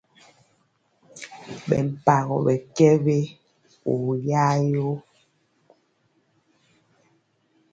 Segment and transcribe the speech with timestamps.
[1.67, 3.17] Ɓɛ mpagɔ ɓɛ kɛ we
[3.91, 4.93] oyayoo.